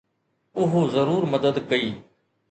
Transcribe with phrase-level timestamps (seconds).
[0.61, 1.91] اهو ضرور مدد ڪئي.